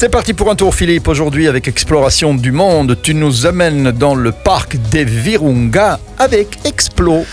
C'est 0.00 0.10
parti 0.10 0.32
pour 0.32 0.48
un 0.48 0.54
tour 0.54 0.76
Philippe. 0.76 1.08
Aujourd'hui 1.08 1.48
avec 1.48 1.66
Exploration 1.66 2.32
du 2.32 2.52
Monde, 2.52 2.96
tu 3.02 3.14
nous 3.14 3.46
amènes 3.46 3.90
dans 3.90 4.14
le 4.14 4.30
parc 4.30 4.76
des 4.92 5.04
Virunga 5.04 5.98
avec 6.20 6.56
Explo. 6.64 7.26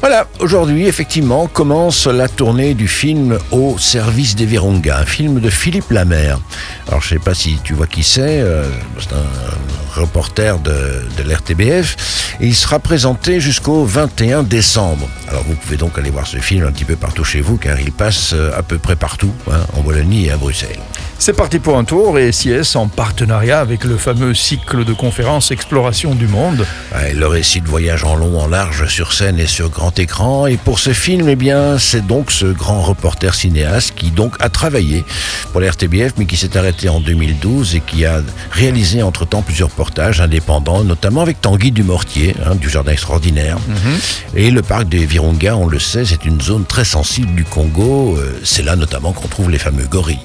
Voilà, 0.00 0.28
aujourd'hui, 0.38 0.88
effectivement, 0.88 1.46
commence 1.46 2.06
la 2.06 2.28
tournée 2.28 2.74
du 2.74 2.86
film 2.86 3.38
Au 3.50 3.78
service 3.78 4.36
des 4.36 4.44
Virunga, 4.44 4.98
un 4.98 5.06
film 5.06 5.40
de 5.40 5.48
Philippe 5.48 5.90
Lamère. 5.90 6.38
Alors, 6.86 7.00
je 7.00 7.08
sais 7.08 7.18
pas 7.18 7.32
si 7.32 7.56
tu 7.64 7.72
vois 7.72 7.86
qui 7.86 8.02
c'est, 8.02 8.40
euh, 8.42 8.68
c'est 9.00 9.14
un 9.14 9.98
reporter 9.98 10.58
de, 10.58 11.06
de 11.16 11.22
l'RTBF, 11.22 12.36
et 12.40 12.46
il 12.46 12.54
sera 12.54 12.78
présenté 12.78 13.40
jusqu'au 13.40 13.86
21 13.86 14.42
décembre. 14.42 15.08
Alors, 15.28 15.44
vous 15.44 15.54
pouvez 15.54 15.78
donc 15.78 15.96
aller 15.96 16.10
voir 16.10 16.26
ce 16.26 16.36
film 16.36 16.66
un 16.66 16.72
petit 16.72 16.84
peu 16.84 16.96
partout 16.96 17.24
chez 17.24 17.40
vous, 17.40 17.56
car 17.56 17.80
il 17.80 17.90
passe 17.90 18.32
euh, 18.34 18.50
à 18.54 18.62
peu 18.62 18.76
près 18.76 18.96
partout, 18.96 19.32
hein, 19.50 19.60
en 19.72 19.80
Wallonie 19.80 20.26
et 20.26 20.32
à 20.32 20.36
Bruxelles. 20.36 20.80
C'est 21.24 21.34
parti 21.34 21.60
pour 21.60 21.78
un 21.78 21.84
tour 21.84 22.18
et 22.18 22.32
SIS 22.32 22.74
en 22.74 22.88
partenariat 22.88 23.60
avec 23.60 23.84
le 23.84 23.96
fameux 23.96 24.34
cycle 24.34 24.84
de 24.84 24.92
conférences 24.92 25.52
Exploration 25.52 26.16
du 26.16 26.26
Monde. 26.26 26.66
Ouais, 26.92 27.14
le 27.14 27.28
récit 27.28 27.60
de 27.60 27.68
voyage 27.68 28.02
en 28.02 28.16
long, 28.16 28.40
en 28.40 28.48
large, 28.48 28.88
sur 28.88 29.12
scène 29.12 29.38
et 29.38 29.46
sur 29.46 29.70
grand 29.70 29.96
écran. 30.00 30.48
Et 30.48 30.56
pour 30.56 30.80
ce 30.80 30.92
film, 30.92 31.28
eh 31.28 31.36
bien, 31.36 31.78
c'est 31.78 32.04
donc 32.04 32.32
ce 32.32 32.46
grand 32.46 32.82
reporter 32.82 33.36
cinéaste 33.36 33.92
qui 33.94 34.10
donc 34.10 34.34
a 34.40 34.48
travaillé 34.48 35.04
pour 35.52 35.60
la 35.60 35.70
RTBF, 35.70 36.14
mais 36.16 36.26
qui 36.26 36.36
s'est 36.36 36.56
arrêté 36.56 36.88
en 36.88 36.98
2012 36.98 37.76
et 37.76 37.80
qui 37.86 38.04
a 38.04 38.20
réalisé 38.50 39.04
entre-temps 39.04 39.42
plusieurs 39.42 39.70
portages 39.70 40.20
indépendants, 40.20 40.82
notamment 40.82 41.20
avec 41.20 41.40
Tanguy 41.40 41.70
Dumortier, 41.70 42.34
hein, 42.44 42.56
du 42.56 42.68
Jardin 42.68 42.90
Extraordinaire. 42.90 43.58
Et 44.34 44.50
le 44.50 44.62
parc 44.62 44.88
des 44.88 45.06
Virunga, 45.06 45.56
on 45.56 45.68
le 45.68 45.78
sait, 45.78 46.04
c'est 46.04 46.24
une 46.24 46.40
zone 46.40 46.64
très 46.64 46.84
sensible 46.84 47.32
du 47.36 47.44
Congo. 47.44 48.16
Euh, 48.18 48.40
C'est 48.42 48.64
là 48.64 48.74
notamment 48.74 49.12
qu'on 49.12 49.28
trouve 49.28 49.50
les 49.50 49.58
fameux 49.58 49.86
gorilles. 49.86 50.18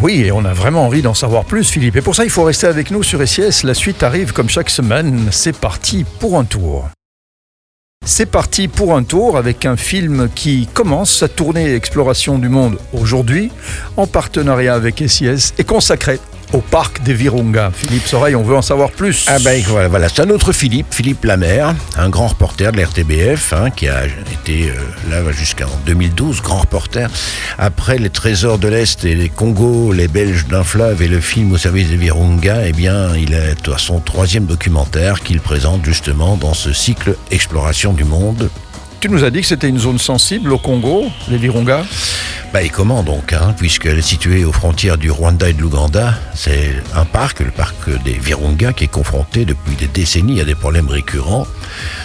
Oui, 0.00 0.22
et 0.22 0.32
on 0.32 0.44
a 0.44 0.52
vraiment 0.52 0.86
envie 0.86 1.02
d'en 1.02 1.14
savoir 1.14 1.44
plus 1.44 1.70
Philippe. 1.70 1.96
Et 1.96 2.02
pour 2.02 2.14
ça, 2.14 2.24
il 2.24 2.30
faut 2.30 2.44
rester 2.44 2.66
avec 2.66 2.90
nous 2.90 3.02
sur 3.02 3.26
SIS. 3.26 3.62
La 3.64 3.74
suite 3.74 4.02
arrive 4.02 4.32
comme 4.32 4.48
chaque 4.48 4.70
semaine. 4.70 5.28
C'est 5.30 5.56
parti 5.56 6.04
pour 6.18 6.38
un 6.38 6.44
tour. 6.44 6.88
C'est 8.04 8.26
parti 8.26 8.66
pour 8.66 8.96
un 8.96 9.04
tour 9.04 9.36
avec 9.36 9.64
un 9.64 9.76
film 9.76 10.28
qui 10.34 10.66
commence 10.74 11.14
sa 11.18 11.28
tournée 11.28 11.74
Exploration 11.74 12.38
du 12.38 12.48
Monde 12.48 12.78
aujourd'hui 12.92 13.52
en 13.96 14.08
partenariat 14.08 14.74
avec 14.74 15.04
SIS 15.06 15.52
et 15.58 15.64
consacré 15.64 16.18
au 16.52 16.60
parc 16.60 17.02
des 17.02 17.14
Virunga. 17.14 17.70
Philippe 17.74 18.06
Soreille, 18.06 18.36
on 18.36 18.42
veut 18.42 18.56
en 18.56 18.62
savoir 18.62 18.90
plus. 18.90 19.24
Ah 19.28 19.38
ben 19.38 19.62
voilà, 19.66 19.88
voilà. 19.88 20.08
c'est 20.08 20.22
un 20.22 20.30
autre 20.30 20.52
Philippe, 20.52 20.86
Philippe 20.90 21.24
Lamère, 21.24 21.74
un 21.96 22.08
grand 22.08 22.28
reporter 22.28 22.72
de 22.72 22.76
la 22.76 22.86
RTBF, 22.86 23.52
hein, 23.52 23.70
qui 23.70 23.88
a 23.88 24.04
été 24.06 24.70
euh, 24.70 24.74
là 25.10 25.32
jusqu'en 25.32 25.70
2012, 25.86 26.42
grand 26.42 26.60
reporter. 26.60 27.10
Après 27.58 27.98
les 27.98 28.10
trésors 28.10 28.58
de 28.58 28.68
l'Est 28.68 29.04
et 29.04 29.14
les 29.14 29.28
Congos, 29.28 29.92
les 29.92 30.08
Belges 30.08 30.46
d'un 30.46 30.64
fleuve 30.64 31.02
et 31.02 31.08
le 31.08 31.20
film 31.20 31.52
au 31.52 31.58
service 31.58 31.88
des 31.88 31.96
Virunga, 31.96 32.66
eh 32.66 32.72
bien, 32.72 33.16
il 33.16 33.32
est 33.32 33.68
à 33.68 33.78
son 33.78 34.00
troisième 34.00 34.46
documentaire 34.46 35.20
qu'il 35.20 35.40
présente 35.40 35.84
justement 35.84 36.36
dans 36.36 36.54
ce 36.54 36.72
cycle 36.72 37.16
Exploration 37.30 37.92
du 37.92 38.04
monde. 38.04 38.50
Tu 39.00 39.08
nous 39.08 39.24
as 39.24 39.30
dit 39.30 39.40
que 39.40 39.46
c'était 39.46 39.68
une 39.68 39.80
zone 39.80 39.98
sensible 39.98 40.52
au 40.52 40.58
Congo, 40.58 41.06
les 41.28 41.36
Virunga? 41.36 41.84
Bah 42.52 42.62
et 42.62 42.68
comment 42.68 43.02
donc 43.02 43.32
hein, 43.32 43.54
Puisqu'elle 43.56 43.98
est 43.98 44.02
située 44.02 44.44
aux 44.44 44.52
frontières 44.52 44.98
du 44.98 45.10
Rwanda 45.10 45.48
et 45.48 45.54
de 45.54 45.62
l'Ouganda, 45.62 46.12
c'est 46.34 46.74
un 46.94 47.06
parc, 47.06 47.40
le 47.40 47.50
parc 47.50 47.74
des 48.04 48.12
Virunga, 48.12 48.74
qui 48.74 48.84
est 48.84 48.88
confronté 48.88 49.46
depuis 49.46 49.74
des 49.74 49.86
décennies 49.86 50.38
à 50.38 50.44
des 50.44 50.54
problèmes 50.54 50.88
récurrents. 50.88 51.46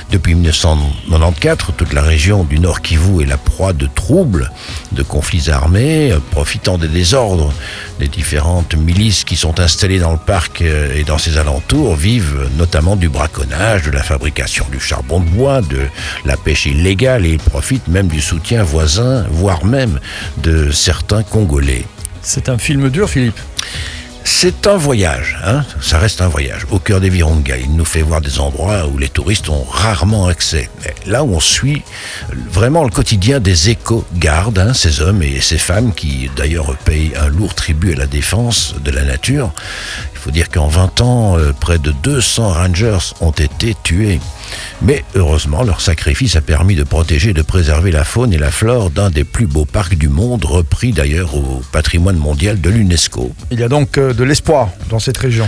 Depuis 0.10 0.36
1994, 0.36 1.76
toute 1.76 1.92
la 1.92 2.02
région 2.02 2.46
du 2.46 2.60
Nord 2.60 2.82
Kivu 2.82 3.24
est 3.24 3.26
la 3.26 3.36
proie 3.36 3.74
de 3.74 3.88
troubles, 3.94 4.50
de 4.94 5.04
conflits 5.04 5.50
armés, 5.50 6.14
profitant 6.32 6.78
des 6.78 6.88
désordres 6.88 7.52
des 8.00 8.08
différentes 8.08 8.76
milices 8.76 9.24
qui 9.24 9.36
sont 9.36 9.60
installées 9.60 10.00
dans 10.00 10.12
le 10.12 10.18
parc 10.18 10.62
euh, 10.62 10.96
et 10.96 11.04
dans 11.04 11.18
ses 11.18 11.38
alentours, 11.38 11.96
vivent 11.96 12.50
notamment 12.58 12.96
du 12.96 13.10
braconnage, 13.10 13.84
de 13.84 13.92
la 13.92 14.04
fabrication 14.04 14.66
du 14.72 14.80
charbon 14.80 15.20
de 15.20 15.30
bois, 15.30 15.62
de 15.62 15.88
la 16.26 16.38
pêche 16.38 16.66
illégale 16.66 17.26
et 17.26 17.32
ils 17.32 17.40
profitent 17.40 17.88
même 17.88 18.08
du 18.08 18.22
soutien 18.22 18.64
voisin, 18.64 19.26
voire 19.30 19.66
même 19.66 20.00
de 20.38 20.72
certains 20.72 21.24
Congolais. 21.24 21.86
C'est 22.22 22.50
un 22.50 22.58
film 22.58 22.90
dur, 22.90 23.10
Philippe. 23.10 23.40
C'est 24.30 24.68
un 24.68 24.76
voyage, 24.76 25.40
hein 25.44 25.64
ça 25.82 26.00
reste 26.00 26.22
un 26.22 26.28
voyage, 26.28 26.68
au 26.70 26.80
cœur 26.80 27.00
des 27.00 27.10
Virunga. 27.10 27.56
Il 27.58 27.76
nous 27.76 27.86
fait 27.86 28.02
voir 28.02 28.20
des 28.20 28.40
endroits 28.40 28.86
où 28.86 28.98
les 28.98 29.08
touristes 29.08 29.50
ont 29.50 29.64
rarement 29.64 30.28
accès. 30.28 30.70
Là 31.06 31.24
où 31.24 31.34
on 31.34 31.40
suit 31.40 31.82
vraiment 32.52 32.84
le 32.84 32.90
quotidien 32.90 33.40
des 33.40 33.70
éco-gardes, 33.70 34.60
hein, 34.60 34.74
ces 34.74 35.02
hommes 35.02 35.24
et 35.24 35.40
ces 35.40 35.58
femmes 35.58 35.94
qui 35.94 36.30
d'ailleurs 36.36 36.76
payent 36.80 37.14
un 37.20 37.30
lourd 37.30 37.56
tribut 37.56 37.94
à 37.94 37.96
la 37.96 38.06
défense 38.06 38.76
de 38.84 38.92
la 38.92 39.04
nature. 39.04 39.54
Faut 40.28 40.32
dire 40.32 40.50
qu'en 40.50 40.68
20 40.68 41.00
ans, 41.00 41.38
euh, 41.38 41.54
près 41.58 41.80
de 41.80 41.94
200 42.04 42.52
rangers 42.52 42.98
ont 43.22 43.32
été 43.32 43.74
tués. 43.82 44.20
Mais 44.82 45.06
heureusement, 45.16 45.64
leur 45.64 45.80
sacrifice 45.80 46.36
a 46.36 46.42
permis 46.42 46.76
de 46.76 46.84
protéger 46.84 47.30
et 47.30 47.34
de 47.34 47.42
préserver 47.42 47.92
la 47.92 48.04
faune 48.04 48.34
et 48.34 48.38
la 48.38 48.52
flore 48.52 48.90
d'un 48.90 49.10
des 49.10 49.24
plus 49.24 49.48
beaux 49.48 49.64
parcs 49.64 49.96
du 49.96 50.10
monde, 50.10 50.44
repris 50.44 50.92
d'ailleurs 50.92 51.34
au 51.34 51.62
patrimoine 51.72 52.18
mondial 52.18 52.60
de 52.60 52.70
l'UNESCO. 52.70 53.32
Il 53.52 53.62
y 53.62 53.64
a 53.64 53.70
donc 53.70 53.98
euh, 53.98 54.14
de 54.14 54.26
l'espoir 54.26 54.68
dans 54.90 55.00
cette 55.00 55.18
région. 55.18 55.48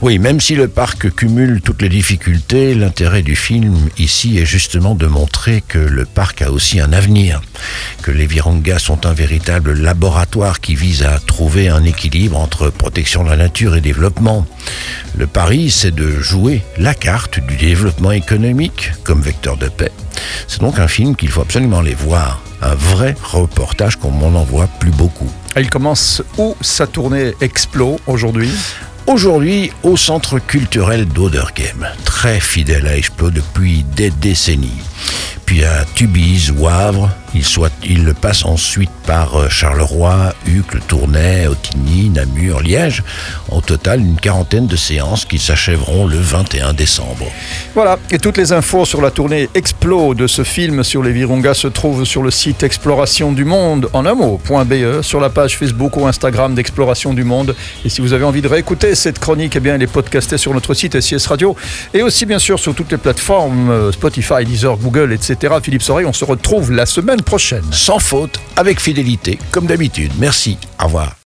Oui, 0.00 0.20
même 0.20 0.38
si 0.38 0.54
le 0.54 0.68
parc 0.68 1.12
cumule 1.12 1.60
toutes 1.60 1.82
les 1.82 1.88
difficultés, 1.88 2.72
l'intérêt 2.76 3.22
du 3.22 3.34
film 3.34 3.74
ici 3.98 4.38
est 4.38 4.44
justement 4.44 4.94
de 4.94 5.08
montrer 5.08 5.60
que 5.60 5.78
le 5.78 6.04
parc 6.04 6.40
a 6.40 6.52
aussi 6.52 6.78
un 6.78 6.92
avenir, 6.92 7.42
que 8.02 8.12
les 8.12 8.26
Virungas 8.26 8.78
sont 8.78 9.06
un 9.06 9.12
véritable 9.12 9.72
laboratoire 9.72 10.60
qui 10.60 10.76
vise 10.76 11.02
à 11.02 11.18
trouver 11.18 11.68
un 11.68 11.82
équilibre 11.82 12.38
entre 12.38 12.70
protection 12.70 13.24
de 13.24 13.30
la 13.30 13.36
nature 13.36 13.74
et 13.74 13.80
développement. 13.80 14.46
Le 15.16 15.26
pari, 15.26 15.68
c'est 15.68 15.94
de 15.94 16.20
jouer 16.20 16.62
la 16.76 16.94
carte 16.94 17.40
du 17.40 17.56
développement 17.56 18.12
économique 18.12 18.92
comme 19.02 19.20
vecteur 19.20 19.56
de 19.56 19.66
paix. 19.66 19.90
C'est 20.46 20.60
donc 20.60 20.78
un 20.78 20.88
film 20.88 21.16
qu'il 21.16 21.28
faut 21.28 21.42
absolument 21.42 21.78
aller 21.78 21.96
voir, 21.96 22.40
un 22.62 22.76
vrai 22.76 23.16
reportage 23.24 23.96
comme 23.96 24.22
on 24.22 24.30
n'en 24.30 24.44
voit 24.44 24.68
plus 24.78 24.92
beaucoup. 24.92 25.30
Il 25.56 25.68
commence 25.70 26.22
où 26.36 26.54
sa 26.60 26.86
tournée 26.86 27.32
Explo 27.40 27.98
aujourd'hui? 28.06 28.52
Aujourd'hui, 29.08 29.72
au 29.84 29.96
centre 29.96 30.38
culturel 30.38 31.08
d'Oderghem, 31.08 31.88
très 32.04 32.40
fidèle 32.40 32.86
à 32.86 32.94
Explo 32.94 33.30
depuis 33.30 33.82
des 33.96 34.10
décennies. 34.10 34.82
Puis 35.46 35.64
à 35.64 35.86
Tubize 35.94 36.50
ou 36.50 36.68
Havre, 36.68 37.08
il, 37.34 38.04
le 38.04 38.14
passe 38.14 38.44
ensuite 38.44 38.90
par 39.06 39.36
euh, 39.36 39.48
Charleroi, 39.48 40.34
Uccle, 40.46 40.80
Tournai, 40.86 41.46
Ottigny, 41.46 42.10
Namur, 42.10 42.60
Liège. 42.60 43.02
Au 43.50 43.60
total, 43.60 44.00
une 44.00 44.16
quarantaine 44.16 44.66
de 44.66 44.76
séances 44.76 45.24
qui 45.24 45.38
s'achèveront 45.38 46.06
le 46.06 46.18
21 46.18 46.72
décembre. 46.72 47.26
Voilà, 47.74 47.98
et 48.10 48.18
toutes 48.18 48.36
les 48.36 48.52
infos 48.52 48.84
sur 48.84 49.00
la 49.00 49.10
tournée 49.10 49.48
Explo 49.54 50.14
de 50.14 50.26
ce 50.26 50.42
film 50.42 50.82
sur 50.84 51.02
les 51.02 51.12
Virunga 51.12 51.54
se 51.54 51.68
trouvent 51.68 52.04
sur 52.04 52.22
le 52.22 52.30
site 52.30 52.62
Exploration 52.62 53.32
du 53.32 53.44
Monde 53.44 53.88
en 53.92 54.06
un 54.06 54.14
mot.be, 54.14 55.02
sur 55.02 55.20
la 55.20 55.30
page 55.30 55.56
Facebook 55.56 55.96
ou 55.96 56.06
Instagram 56.06 56.54
d'Exploration 56.54 57.14
du 57.14 57.24
Monde. 57.24 57.54
Et 57.84 57.88
si 57.88 58.00
vous 58.00 58.12
avez 58.12 58.24
envie 58.24 58.42
de 58.42 58.48
réécouter 58.48 58.94
cette 58.94 59.18
chronique, 59.18 59.54
eh 59.56 59.60
bien, 59.60 59.74
elle 59.74 59.82
est 59.82 59.86
podcastée 59.86 60.38
sur 60.38 60.54
notre 60.54 60.74
site 60.74 61.00
SIS 61.00 61.26
Radio 61.26 61.56
et 61.94 62.02
aussi 62.02 62.26
bien 62.26 62.38
sûr 62.38 62.58
sur 62.58 62.74
toutes 62.74 62.90
les 62.90 62.98
plateformes 62.98 63.70
euh, 63.70 63.92
Spotify, 63.92 64.44
Deezer, 64.44 64.76
Google, 64.76 65.12
etc. 65.12 65.54
Philippe 65.62 65.82
Soreille, 65.82 66.06
on 66.06 66.12
se 66.12 66.24
retrouve 66.24 66.72
la 66.72 66.86
semaine 66.86 67.22
Sans 67.72 67.98
faute, 67.98 68.40
avec 68.56 68.80
fidélité, 68.80 69.38
comme 69.50 69.66
d'habitude. 69.66 70.12
Merci. 70.18 70.56
Au 70.80 70.84
revoir. 70.84 71.14